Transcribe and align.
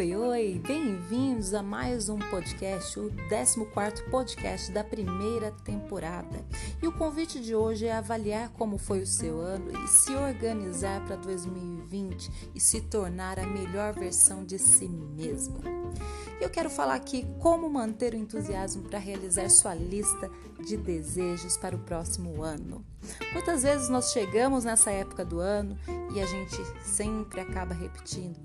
oi, 0.00 0.16
oi! 0.16 0.62
Bem-vindos 0.66 1.52
a 1.52 1.62
mais 1.62 2.08
um 2.08 2.18
podcast, 2.18 2.98
o 2.98 3.10
14 3.28 4.02
podcast 4.10 4.72
da 4.72 4.82
primeira 4.82 5.50
temporada. 5.62 6.42
E 6.82 6.86
o 6.86 6.92
convite 6.92 7.38
de 7.38 7.54
hoje 7.54 7.84
é 7.84 7.92
avaliar 7.92 8.48
como 8.48 8.78
foi 8.78 9.02
o 9.02 9.06
seu 9.06 9.38
ano 9.42 9.70
e 9.84 9.88
se 9.88 10.10
organizar 10.12 11.04
para 11.04 11.16
2020 11.16 12.50
e 12.54 12.58
se 12.58 12.80
tornar 12.80 13.38
a 13.38 13.46
melhor 13.46 13.92
versão 13.92 14.42
de 14.42 14.58
si 14.58 14.88
mesmo. 14.88 15.60
Eu 16.40 16.48
quero 16.48 16.70
falar 16.70 16.94
aqui 16.94 17.26
como 17.38 17.68
manter 17.68 18.14
o 18.14 18.16
entusiasmo 18.16 18.84
para 18.84 18.98
realizar 18.98 19.50
sua 19.50 19.74
lista 19.74 20.30
de 20.64 20.78
desejos 20.78 21.58
para 21.58 21.76
o 21.76 21.80
próximo 21.80 22.42
ano. 22.42 22.82
Muitas 23.34 23.64
vezes 23.64 23.90
nós 23.90 24.12
chegamos 24.12 24.64
nessa 24.64 24.90
época 24.90 25.26
do 25.26 25.40
ano 25.40 25.76
e 26.14 26.20
a 26.22 26.24
gente 26.24 26.56
sempre 26.82 27.38
acaba 27.42 27.74
repetindo: 27.74 28.40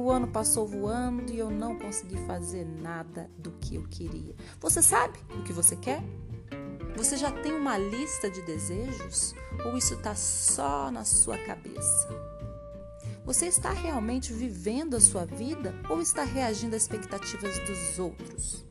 o 0.00 0.10
ano 0.10 0.26
passou 0.28 0.66
voando 0.66 1.30
e 1.30 1.38
eu 1.38 1.50
não 1.50 1.78
consegui 1.78 2.16
fazer 2.26 2.64
nada 2.64 3.30
do 3.36 3.50
que 3.52 3.76
eu 3.76 3.86
queria. 3.88 4.34
Você 4.58 4.82
sabe 4.82 5.18
o 5.38 5.42
que 5.42 5.52
você 5.52 5.76
quer? 5.76 6.02
Você 6.96 7.16
já 7.16 7.30
tem 7.30 7.52
uma 7.52 7.76
lista 7.76 8.30
de 8.30 8.42
desejos? 8.42 9.34
Ou 9.64 9.76
isso 9.76 9.94
está 9.94 10.14
só 10.14 10.90
na 10.90 11.04
sua 11.04 11.36
cabeça? 11.38 12.08
Você 13.24 13.46
está 13.46 13.70
realmente 13.70 14.32
vivendo 14.32 14.96
a 14.96 15.00
sua 15.00 15.24
vida 15.26 15.74
ou 15.88 16.00
está 16.00 16.24
reagindo 16.24 16.74
às 16.74 16.82
expectativas 16.82 17.58
dos 17.60 17.98
outros? 17.98 18.64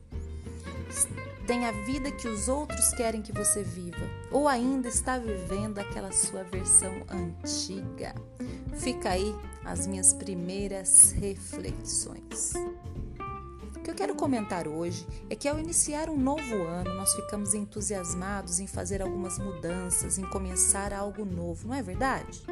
Tem 1.46 1.66
a 1.66 1.72
vida 1.72 2.12
que 2.12 2.28
os 2.28 2.48
outros 2.48 2.92
querem 2.94 3.22
que 3.22 3.32
você 3.32 3.62
viva 3.62 4.06
ou 4.30 4.46
ainda 4.46 4.88
está 4.88 5.18
vivendo 5.18 5.78
aquela 5.78 6.12
sua 6.12 6.44
versão 6.44 6.92
antiga? 7.08 8.14
Fica 8.76 9.10
aí 9.10 9.34
as 9.64 9.86
minhas 9.86 10.12
primeiras 10.12 11.12
reflexões. 11.12 12.52
O 13.76 13.82
que 13.82 13.90
eu 13.90 13.94
quero 13.94 14.14
comentar 14.14 14.68
hoje 14.68 15.06
é 15.28 15.34
que 15.34 15.48
ao 15.48 15.58
iniciar 15.58 16.10
um 16.10 16.18
novo 16.18 16.62
ano, 16.64 16.94
nós 16.94 17.14
ficamos 17.14 17.54
entusiasmados 17.54 18.60
em 18.60 18.66
fazer 18.66 19.00
algumas 19.00 19.38
mudanças, 19.38 20.18
em 20.18 20.24
começar 20.24 20.92
algo 20.92 21.24
novo, 21.24 21.68
não 21.68 21.74
é 21.74 21.82
verdade? 21.82 22.42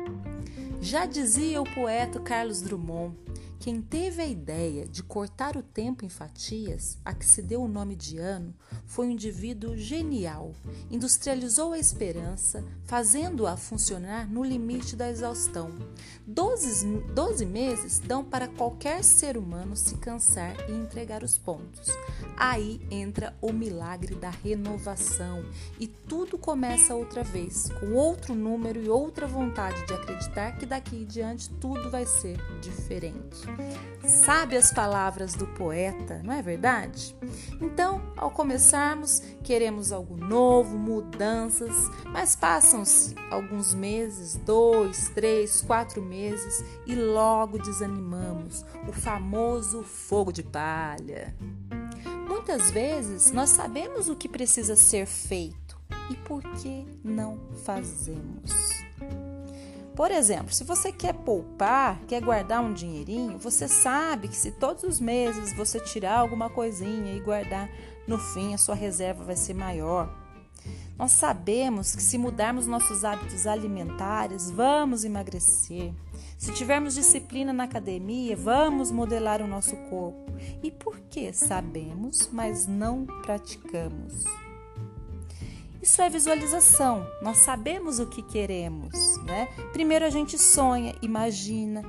Já 0.81 1.05
dizia 1.05 1.61
o 1.61 1.65
poeta 1.75 2.19
Carlos 2.19 2.63
Drummond, 2.63 3.15
quem 3.59 3.83
teve 3.83 4.23
a 4.23 4.27
ideia 4.27 4.87
de 4.87 5.03
cortar 5.03 5.57
o 5.57 5.63
tempo 5.63 6.05
em 6.05 6.09
fatias, 6.09 6.97
a 7.05 7.13
que 7.13 7.25
se 7.25 7.43
deu 7.43 7.61
o 7.61 7.69
nome 7.69 7.97
de 7.97 8.17
ano, 8.17 8.55
foi 8.87 9.09
um 9.09 9.11
indivíduo 9.11 9.77
genial. 9.77 10.55
Industrializou 10.89 11.73
a 11.73 11.79
esperança, 11.79 12.65
fazendo-a 12.85 13.57
funcionar 13.57 14.31
no 14.31 14.45
limite 14.45 14.95
da 14.95 15.11
exaustão. 15.11 15.73
Doze, 16.25 16.87
doze 17.15 17.45
meses 17.45 17.99
dão 17.99 18.25
para 18.25 18.47
qualquer 18.47 19.03
ser 19.03 19.37
humano 19.37 19.75
se 19.75 19.97
cansar 19.97 20.55
e 20.71 20.73
entregar 20.73 21.25
os 21.25 21.37
pontos. 21.37 21.89
Aí 22.37 22.81
entra 22.91 23.37
o 23.43 23.53
milagre 23.53 24.15
da 24.15 24.31
renovação 24.31 25.45
e 25.81 25.89
tudo 25.89 26.39
começa 26.39 26.95
outra 26.95 27.25
vez, 27.25 27.71
com 27.81 27.95
outro 27.95 28.37
número 28.37 28.81
e 28.81 28.89
outra 28.89 29.27
vontade 29.27 29.85
de 29.85 29.95
acreditar 29.95 30.57
que 30.57 30.65
daqui 30.65 30.97
em 30.97 31.05
diante 31.05 31.51
tudo 31.51 31.91
vai 31.91 32.07
ser 32.07 32.39
diferente. 32.61 33.48
Sabe 34.09 34.57
as 34.57 34.73
palavras 34.73 35.35
do 35.35 35.47
poeta, 35.47 36.23
não 36.25 36.33
é 36.33 36.41
verdade? 36.41 37.15
Então, 37.61 38.01
ao 38.17 38.31
começarmos, 38.31 39.21
queremos 39.43 39.93
algo 39.93 40.17
novo, 40.17 40.79
mudanças, 40.79 41.75
mas 42.07 42.35
passam-se 42.35 43.15
alguns 43.31 43.75
meses, 43.75 44.35
dois, 44.37 45.11
três, 45.11 45.61
quatro 45.61 46.01
meses 46.01 46.65
e 46.87 46.95
logo 46.95 47.59
desanimamos 47.59 48.65
o 48.89 48.93
famoso 48.93 49.83
fogo 49.83 50.33
de 50.33 50.43
palha. 50.43 51.37
Muitas 52.27 52.71
vezes 52.71 53.31
nós 53.31 53.51
sabemos 53.51 54.09
o 54.09 54.17
que 54.17 54.29
precisa 54.29 54.75
ser 54.75 55.05
feito 55.05 55.79
e 56.11 56.17
por 56.17 56.43
que 56.55 56.87
não 57.05 57.39
fazemos. 57.65 58.88
Por 59.99 60.13
exemplo, 60.13 60.55
se 60.55 60.63
você 60.63 60.93
quer 60.93 61.13
poupar, 61.13 61.99
quer 62.07 62.23
guardar 62.23 62.63
um 62.63 62.73
dinheirinho, 62.73 63.37
você 63.37 63.67
sabe 63.67 64.29
que 64.29 64.37
se 64.37 64.53
todos 64.53 64.85
os 64.85 65.01
meses 65.01 65.53
você 65.53 65.81
tirar 65.81 66.21
alguma 66.21 66.49
coisinha 66.49 67.17
e 67.17 67.19
guardar, 67.19 67.69
no 68.07 68.17
fim 68.17 68.55
a 68.55 68.59
sua 68.59 68.77
reserva 68.77 69.25
vai 69.25 69.35
ser 69.35 69.55
maior. 69.55 70.09
Nós 70.97 71.11
sabemos 71.11 71.97
que 71.97 72.03
se 72.03 72.17
mudarmos 72.17 72.65
nossos 72.65 73.05
hábitos 73.05 73.45
alimentares, 73.45 74.53
vamos 74.53 75.03
emagrecer. 75.03 75.93
Se 76.39 76.53
tivermos 76.53 76.95
disciplina 76.95 77.53
na 77.53 77.65
academia, 77.65 78.37
vamos 78.37 78.93
modelar 78.93 79.43
o 79.43 79.49
nosso 79.49 79.75
corpo. 79.91 80.33
E 80.63 80.71
por 80.71 81.01
que 81.11 81.33
sabemos, 81.33 82.31
mas 82.33 82.69
não 82.69 83.05
praticamos? 83.05 84.23
Isso 85.89 86.03
é 86.03 86.11
visualização. 86.11 87.11
Nós 87.23 87.39
sabemos 87.39 87.99
o 87.99 88.05
que 88.05 88.21
queremos, 88.21 89.17
né? 89.25 89.47
Primeiro 89.73 90.05
a 90.05 90.11
gente 90.11 90.39
sonha, 90.39 90.95
imagina. 91.01 91.83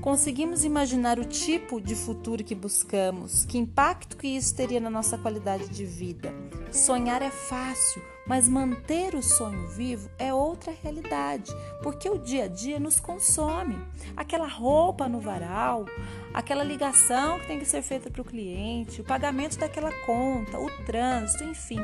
Conseguimos 0.00 0.64
imaginar 0.64 1.18
o 1.18 1.24
tipo 1.24 1.80
de 1.80 1.96
futuro 1.96 2.44
que 2.44 2.54
buscamos, 2.54 3.44
que 3.44 3.58
impacto 3.58 4.16
que 4.16 4.28
isso 4.28 4.54
teria 4.54 4.78
na 4.78 4.88
nossa 4.88 5.18
qualidade 5.18 5.68
de 5.68 5.84
vida. 5.84 6.32
Sonhar 6.70 7.22
é 7.22 7.30
fácil, 7.30 8.00
mas 8.26 8.48
manter 8.48 9.14
o 9.14 9.22
sonho 9.22 9.68
vivo 9.68 10.10
é 10.18 10.32
outra 10.32 10.72
realidade, 10.82 11.52
porque 11.82 12.08
o 12.08 12.18
dia 12.18 12.44
a 12.44 12.48
dia 12.48 12.80
nos 12.80 12.98
consome. 13.00 13.78
Aquela 14.16 14.46
roupa 14.46 15.08
no 15.08 15.20
varal, 15.20 15.84
aquela 16.32 16.64
ligação 16.64 17.38
que 17.40 17.46
tem 17.46 17.58
que 17.58 17.66
ser 17.66 17.82
feita 17.82 18.10
para 18.10 18.22
o 18.22 18.24
cliente, 18.24 19.00
o 19.00 19.04
pagamento 19.04 19.58
daquela 19.58 19.92
conta, 20.04 20.58
o 20.58 20.70
trânsito, 20.84 21.44
enfim. 21.44 21.80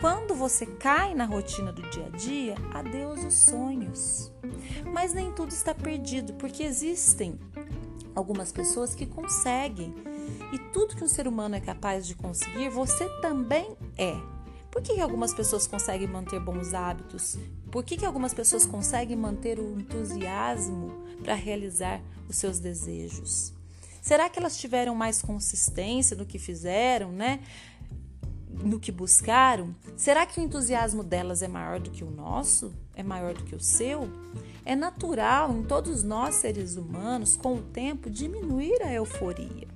Quando 0.00 0.34
você 0.34 0.66
cai 0.66 1.14
na 1.14 1.24
rotina 1.24 1.72
do 1.72 1.82
dia 1.88 2.06
a 2.06 2.16
dia, 2.16 2.54
adeus 2.74 3.24
os 3.24 3.34
sonhos. 3.34 4.32
Mas 4.92 5.14
nem 5.14 5.32
tudo 5.32 5.50
está 5.50 5.74
perdido, 5.74 6.34
porque 6.34 6.62
existem 6.62 7.38
algumas 8.14 8.52
pessoas 8.52 8.94
que 8.94 9.06
conseguem. 9.06 9.94
E 10.52 10.58
tudo 10.58 10.96
que 10.96 11.04
um 11.04 11.08
ser 11.08 11.26
humano 11.26 11.54
é 11.54 11.60
capaz 11.60 12.06
de 12.06 12.14
conseguir, 12.14 12.68
você 12.68 13.08
também 13.20 13.76
é. 13.96 14.35
Por 14.76 14.82
que 14.82 15.00
algumas 15.00 15.32
pessoas 15.32 15.66
conseguem 15.66 16.06
manter 16.06 16.38
bons 16.38 16.74
hábitos? 16.74 17.38
Por 17.72 17.82
que, 17.82 17.96
que 17.96 18.04
algumas 18.04 18.34
pessoas 18.34 18.66
conseguem 18.66 19.16
manter 19.16 19.58
o 19.58 19.80
entusiasmo 19.80 20.92
para 21.24 21.32
realizar 21.32 22.02
os 22.28 22.36
seus 22.36 22.58
desejos? 22.58 23.54
Será 24.02 24.28
que 24.28 24.38
elas 24.38 24.58
tiveram 24.58 24.94
mais 24.94 25.22
consistência 25.22 26.14
no 26.14 26.26
que 26.26 26.38
fizeram, 26.38 27.10
né? 27.10 27.40
No 28.50 28.78
que 28.78 28.92
buscaram? 28.92 29.74
Será 29.96 30.26
que 30.26 30.38
o 30.38 30.42
entusiasmo 30.42 31.02
delas 31.02 31.40
é 31.40 31.48
maior 31.48 31.80
do 31.80 31.90
que 31.90 32.04
o 32.04 32.10
nosso? 32.10 32.70
É 32.94 33.02
maior 33.02 33.32
do 33.32 33.44
que 33.44 33.54
o 33.54 33.60
seu? 33.60 34.10
É 34.62 34.76
natural 34.76 35.56
em 35.56 35.62
todos 35.62 36.02
nós 36.02 36.34
seres 36.34 36.76
humanos, 36.76 37.34
com 37.34 37.54
o 37.54 37.62
tempo, 37.62 38.10
diminuir 38.10 38.82
a 38.82 38.92
euforia. 38.92 39.75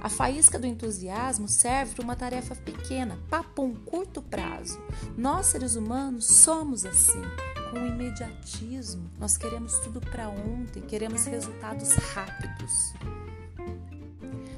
A 0.00 0.08
faísca 0.08 0.58
do 0.58 0.66
entusiasmo 0.66 1.48
serve 1.48 1.94
para 1.94 2.04
uma 2.04 2.16
tarefa 2.16 2.54
pequena, 2.54 3.18
papum, 3.28 3.74
curto 3.74 4.22
prazo. 4.22 4.80
Nós, 5.16 5.46
seres 5.46 5.76
humanos, 5.76 6.26
somos 6.26 6.84
assim, 6.84 7.22
com 7.70 7.78
imediatismo. 7.78 9.10
Nós 9.18 9.36
queremos 9.36 9.78
tudo 9.80 10.00
para 10.00 10.28
ontem, 10.28 10.80
queremos 10.80 11.24
resultados 11.26 11.92
rápidos. 11.92 12.94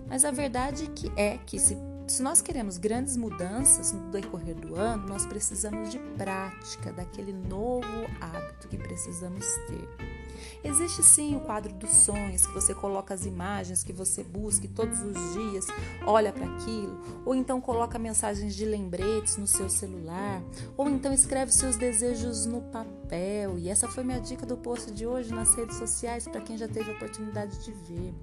Mas 0.09 0.25
a 0.25 0.31
verdade 0.31 0.91
é 1.17 1.39
que 1.39 1.59
se, 1.59 1.77
se 2.09 2.21
nós 2.21 2.43
queremos 2.43 2.79
grandes 2.79 3.17
mudanças 3.17 3.93
no 3.93 4.11
decorrer 4.11 4.57
do 4.57 4.75
ano, 4.75 5.07
nós 5.07 5.25
precisamos 5.25 5.91
de 5.91 5.99
prática, 6.17 6.93
daquele 6.93 7.33
novo 7.33 7.87
hábito 8.21 8.67
que 8.69 8.77
precisamos 8.77 9.47
ter. 9.69 10.20
Existe 10.63 11.03
sim 11.03 11.37
o 11.37 11.41
quadro 11.41 11.73
dos 11.75 11.91
sonhos, 11.91 12.47
que 12.47 12.53
você 12.53 12.75
coloca 12.75 13.15
as 13.15 13.27
imagens 13.27 13.83
que 13.83 13.93
você 13.93 14.23
busca 14.23 14.69
todos 14.75 15.01
os 15.01 15.33
dias, 15.33 15.67
olha 16.07 16.33
para 16.33 16.47
aquilo, 16.47 17.01
ou 17.25 17.35
então 17.35 17.61
coloca 17.61 17.99
mensagens 17.99 18.55
de 18.55 18.65
lembretes 18.65 19.37
no 19.37 19.47
seu 19.47 19.69
celular, 19.69 20.43
ou 20.77 20.89
então 20.89 21.13
escreve 21.13 21.53
seus 21.53 21.77
desejos 21.77 22.47
no 22.47 22.63
papel. 22.63 23.59
E 23.59 23.69
essa 23.69 23.89
foi 23.89 24.05
minha 24.05 24.21
dica 24.21 24.47
do 24.47 24.57
post 24.57 24.91
de 24.93 25.07
hoje 25.07 25.33
nas 25.33 25.55
redes 25.55 25.77
sociais 25.77 26.27
para 26.27 26.41
quem 26.41 26.57
já 26.57 26.69
teve 26.69 26.91
a 26.91 26.95
oportunidade 26.95 27.63
de 27.65 27.73
ver. 27.73 28.15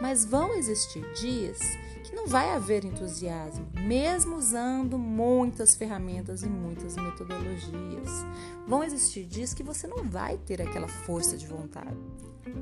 Mas 0.00 0.24
vão 0.24 0.54
existir 0.54 1.02
dias 1.14 1.58
que 2.04 2.14
não 2.14 2.26
vai 2.26 2.50
haver 2.50 2.84
entusiasmo, 2.84 3.66
mesmo 3.80 4.36
usando 4.36 4.98
muitas 4.98 5.74
ferramentas 5.74 6.42
e 6.42 6.48
muitas 6.48 6.96
metodologias. 6.96 8.24
Vão 8.66 8.84
existir 8.84 9.24
dias 9.24 9.52
que 9.52 9.62
você 9.62 9.86
não 9.86 10.04
vai 10.04 10.38
ter 10.38 10.62
aquela 10.62 10.88
força 10.88 11.36
de 11.36 11.46
vontade. 11.46 11.96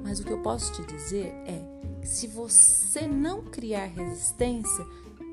Mas 0.02 0.18
o 0.18 0.24
que 0.24 0.32
eu 0.32 0.42
posso 0.42 0.72
te 0.72 0.92
dizer 0.92 1.32
é 1.46 1.62
que 2.00 2.08
se 2.08 2.26
você 2.26 3.06
não 3.06 3.42
criar 3.42 3.86
resistência, 3.86 4.84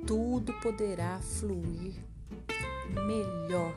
tudo 0.05 0.53
poderá 0.61 1.19
fluir 1.19 2.12
melhor. 3.01 3.73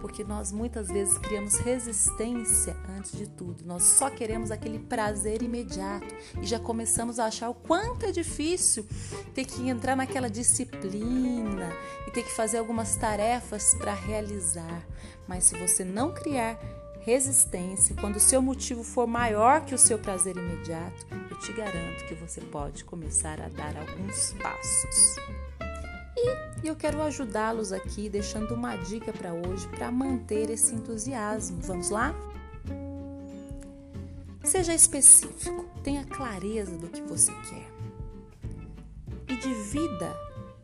Porque 0.00 0.22
nós 0.22 0.52
muitas 0.52 0.88
vezes 0.88 1.16
criamos 1.18 1.56
resistência 1.56 2.76
antes 2.96 3.12
de 3.12 3.28
tudo. 3.28 3.64
Nós 3.64 3.82
só 3.82 4.10
queremos 4.10 4.50
aquele 4.50 4.78
prazer 4.78 5.42
imediato 5.42 6.06
e 6.40 6.46
já 6.46 6.58
começamos 6.58 7.18
a 7.18 7.26
achar 7.26 7.48
o 7.48 7.54
quanto 7.54 8.04
é 8.04 8.12
difícil 8.12 8.86
ter 9.34 9.44
que 9.44 9.68
entrar 9.68 9.96
naquela 9.96 10.28
disciplina 10.28 11.72
e 12.06 12.10
ter 12.10 12.22
que 12.22 12.32
fazer 12.32 12.58
algumas 12.58 12.96
tarefas 12.96 13.74
para 13.74 13.94
realizar. 13.94 14.86
Mas 15.26 15.44
se 15.44 15.58
você 15.58 15.84
não 15.84 16.12
criar 16.12 16.58
resistência, 17.06 17.94
quando 17.94 18.16
o 18.16 18.20
seu 18.20 18.42
motivo 18.42 18.82
for 18.82 19.06
maior 19.06 19.64
que 19.64 19.74
o 19.74 19.78
seu 19.78 19.96
prazer 19.96 20.36
imediato, 20.36 21.06
eu 21.30 21.38
te 21.38 21.52
garanto 21.52 22.04
que 22.04 22.14
você 22.14 22.40
pode 22.40 22.84
começar 22.84 23.40
a 23.40 23.48
dar 23.48 23.76
alguns 23.76 24.32
passos. 24.42 25.16
E 26.16 26.66
eu 26.66 26.74
quero 26.74 27.02
ajudá-los 27.02 27.72
aqui 27.72 28.08
deixando 28.08 28.54
uma 28.54 28.76
dica 28.76 29.12
para 29.12 29.32
hoje 29.34 29.68
para 29.68 29.90
manter 29.92 30.50
esse 30.50 30.74
entusiasmo. 30.74 31.60
Vamos 31.62 31.90
lá? 31.90 32.14
Seja 34.42 34.74
específico, 34.74 35.64
tenha 35.82 36.04
clareza 36.04 36.76
do 36.78 36.88
que 36.88 37.02
você 37.02 37.32
quer 37.50 37.76
e 39.28 39.36
divida 39.36 40.16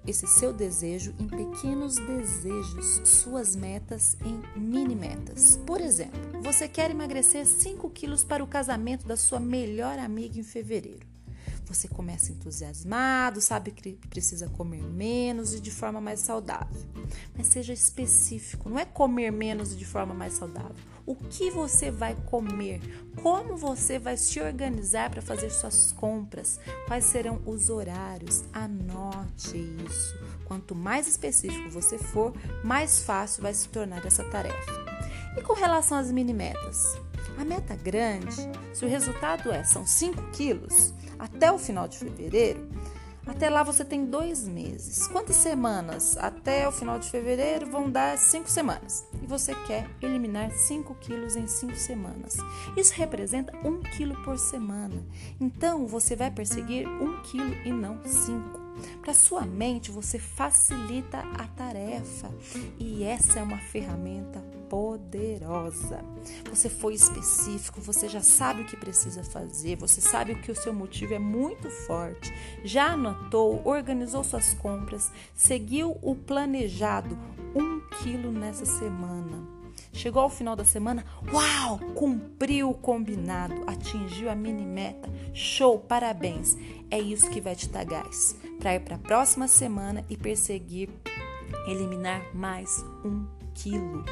esse 0.07 0.27
seu 0.27 0.53
desejo 0.53 1.15
em 1.19 1.29
pequenos 1.29 1.97
desejos, 1.97 3.01
suas 3.05 3.55
metas 3.55 4.17
em 4.25 4.43
mini 4.59 4.97
metas. 4.97 5.57
Por 5.67 5.81
exemplo, 5.81 6.43
você 6.43 6.67
quer 6.67 6.91
emagrecer 6.91 7.47
5 7.47 7.89
quilos 7.91 8.25
para 8.25 8.43
o 8.43 8.47
casamento 8.47 9.07
da 9.07 9.17
sua 9.17 9.39
melhor 9.39 9.99
amiga 9.99 10.39
em 10.39 10.43
fevereiro. 10.43 11.12
Você 11.73 11.89
começa 11.89 12.31
entusiasmado, 12.31 13.41
sabe 13.41 13.71
que 13.71 13.95
precisa 14.11 14.47
comer 14.51 14.83
menos 14.83 15.55
e 15.55 15.61
de 15.61 15.71
forma 15.71 16.03
mais 16.03 16.21
saudável. 16.21 16.83
Mas 17.35 17.47
seja 17.47 17.73
específico, 17.73 18.69
não 18.69 18.79
é 18.79 18.85
comer 18.85 19.33
menos 19.33 19.73
e 19.73 19.77
de 19.77 19.87
forma 19.87 20.13
mais 20.13 20.35
saudável. 20.35 20.77
O 21.07 21.15
que 21.17 21.51
você 21.51 21.91
vai 21.91 22.15
comer? 22.27 22.81
Como 23.23 23.57
você 23.57 23.99
vai 23.99 24.19
se 24.19 24.39
organizar 24.39 25.09
para 25.11 25.23
fazer 25.23 25.49
suas 25.49 25.93
compras? 25.93 26.61
Quais 26.87 27.07
serão 27.07 27.41
os 27.47 27.71
horários? 27.71 28.45
Anote 28.53 29.57
isso. 29.57 30.15
Quanto 30.45 30.75
mais 30.75 31.09
específico 31.09 31.71
você 31.71 31.97
for, 31.97 32.35
mais 32.63 33.03
fácil 33.03 33.43
vai 33.43 33.55
se 33.55 33.67
tornar 33.71 34.05
essa 34.05 34.25
tarefa. 34.25 34.73
E 35.39 35.41
com 35.41 35.55
relação 35.55 35.97
às 35.97 36.13
mini 36.13 36.35
metas? 36.35 36.85
A 37.39 37.45
meta 37.47 37.75
grande, 37.75 38.37
se 38.75 38.85
o 38.85 38.89
resultado 38.89 39.51
é 39.51 39.65
são 39.65 39.87
5 39.87 40.31
quilos 40.33 40.93
até 41.23 41.53
o 41.53 41.59
final 41.59 41.87
de 41.87 41.99
fevereiro, 41.99 42.69
até 43.25 43.49
lá 43.49 43.63
você 43.63 43.85
tem 43.85 44.05
dois 44.05 44.47
meses. 44.49 45.07
Quantas 45.07 45.37
semanas? 45.37 46.17
Até 46.19 46.67
o 46.67 46.73
final 46.73 46.99
de 46.99 47.09
fevereiro 47.09 47.71
vão 47.71 47.89
dar 47.89 48.19
cinco 48.19 48.51
semanas. 48.51 49.07
E 49.23 49.27
você 49.27 49.55
quer 49.67 49.89
eliminar 50.03 50.51
5 50.51 50.93
quilos 50.97 51.37
em 51.37 51.47
cinco 51.47 51.77
semanas. 51.77 52.37
Isso 52.77 52.93
representa 52.95 53.57
um 53.65 53.81
quilo 53.81 54.21
por 54.25 54.37
semana. 54.37 55.01
Então 55.41 55.87
você 55.87 56.17
vai 56.17 56.33
perseguir 56.33 56.89
um 56.89 57.23
quilo 57.23 57.55
e 57.65 57.73
não 57.73 58.01
cinco. 58.05 58.62
Para 59.01 59.15
sua 59.15 59.43
mente, 59.43 59.91
você 59.91 60.19
facilita 60.19 61.19
a 61.19 61.47
tarefa 61.49 62.31
e 62.79 63.03
essa 63.05 63.41
é 63.41 63.43
uma 63.43 63.59
ferramenta 63.59 64.41
poderosa. 64.73 66.03
Você 66.49 66.71
foi 66.71 66.95
específico, 66.95 67.79
você 67.79 68.09
já 68.09 68.23
sabe 68.23 68.63
o 68.63 68.65
que 68.65 68.75
precisa 68.75 69.23
fazer, 69.23 69.77
você 69.77 70.01
sabe 70.01 70.35
que 70.37 70.51
o 70.51 70.57
seu 70.57 70.73
motivo 70.73 71.13
é 71.13 71.19
muito 71.19 71.69
forte, 71.69 72.33
já 72.65 72.93
anotou, 72.93 73.61
organizou 73.67 74.25
suas 74.25 74.55
compras, 74.55 75.11
seguiu 75.35 75.99
o 76.01 76.15
planejado, 76.15 77.19
um 77.55 77.81
quilo 77.99 78.33
nessa 78.33 78.65
semana. 78.65 79.47
Chegou 79.93 80.23
ao 80.23 80.31
final 80.31 80.57
da 80.57 80.65
semana, 80.65 81.05
uau, 81.31 81.79
cumpriu 81.95 82.71
o 82.71 82.75
combinado, 82.75 83.63
atingiu 83.67 84.31
a 84.31 84.35
mini 84.35 84.65
meta. 84.65 85.07
Show, 85.35 85.79
parabéns. 85.81 86.57
É 86.91 86.99
isso 86.99 87.29
que 87.29 87.43
vai 87.43 87.55
te 87.55 87.69
dar 87.69 87.85
gás 87.85 88.35
para 88.63 88.77
ir 88.77 88.81
para 88.81 88.95
a 88.95 88.99
próxima 88.99 89.49
semana 89.49 90.05
e 90.09 90.17
perseguir 90.17 90.89
eliminar 91.67 92.23
mais 92.33 92.79
um 93.05 93.27
quilo. 93.53 94.05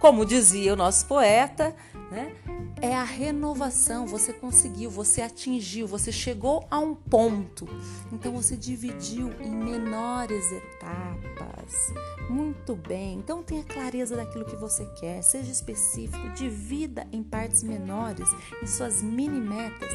Como 0.00 0.26
dizia 0.26 0.72
o 0.72 0.76
nosso 0.76 1.06
poeta, 1.06 1.74
né? 2.10 2.34
É 2.82 2.92
a 2.94 3.04
renovação. 3.04 4.04
Você 4.08 4.32
conseguiu, 4.32 4.90
você 4.90 5.22
atingiu, 5.22 5.86
você 5.86 6.10
chegou 6.10 6.66
a 6.68 6.78
um 6.80 6.92
ponto. 6.92 7.68
Então 8.12 8.32
você 8.32 8.56
dividiu 8.56 9.32
em 9.40 9.50
menores 9.50 10.44
etapas. 10.50 11.94
Muito 12.28 12.74
bem. 12.74 13.18
Então 13.18 13.44
tenha 13.44 13.62
clareza 13.62 14.16
daquilo 14.16 14.44
que 14.44 14.56
você 14.56 14.84
quer, 14.98 15.22
seja 15.22 15.52
específico, 15.52 16.28
divida 16.30 17.06
em 17.12 17.22
partes 17.22 17.62
menores, 17.62 18.28
em 18.60 18.66
suas 18.66 19.00
mini 19.00 19.40
metas 19.40 19.92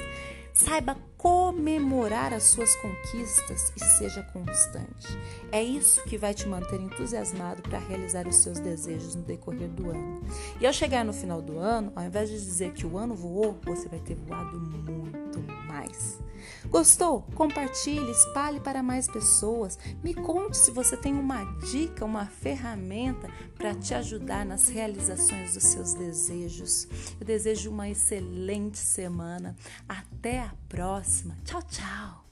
Saiba 0.53 0.97
comemorar 1.19 2.33
as 2.33 2.43
suas 2.43 2.73
conquistas 2.77 3.73
e 3.75 3.83
seja 3.83 4.23
constante. 4.31 5.19
É 5.51 5.61
isso 5.61 6.01
que 6.05 6.17
vai 6.17 6.33
te 6.33 6.47
manter 6.47 6.79
entusiasmado 6.79 7.61
para 7.61 7.77
realizar 7.77 8.25
os 8.25 8.37
seus 8.37 8.57
desejos 8.57 9.15
no 9.15 9.23
decorrer 9.23 9.67
do 9.67 9.89
ano. 9.89 10.21
E 10.61 10.65
ao 10.65 10.71
chegar 10.71 11.03
no 11.03 11.11
final 11.11 11.41
do 11.41 11.59
ano, 11.59 11.91
ao 11.93 12.05
invés 12.05 12.29
de 12.29 12.37
dizer 12.37 12.71
que 12.71 12.85
o 12.85 12.97
ano 12.97 13.15
voou, 13.15 13.59
você 13.65 13.89
vai 13.89 13.99
ter 13.99 14.15
voado 14.15 14.57
muito 14.57 15.41
mais. 15.67 16.19
Gostou? 16.67 17.21
Compartilhe, 17.35 18.11
espalhe 18.11 18.59
para 18.59 18.83
mais 18.83 19.07
pessoas. 19.07 19.77
Me 20.03 20.13
conte 20.13 20.57
se 20.57 20.71
você 20.71 20.95
tem 20.95 21.13
uma 21.13 21.43
dica, 21.71 22.05
uma 22.05 22.25
ferramenta 22.25 23.29
para 23.55 23.73
te 23.73 23.93
ajudar 23.93 24.45
nas 24.45 24.69
realizações 24.69 25.53
dos 25.53 25.63
seus 25.63 25.93
desejos. 25.93 26.87
Eu 27.19 27.25
desejo 27.25 27.71
uma 27.71 27.89
excelente 27.89 28.77
semana. 28.77 29.55
Até 29.87 30.41
a 30.41 30.53
próxima. 30.69 31.35
Tchau, 31.45 31.61
tchau. 31.63 32.28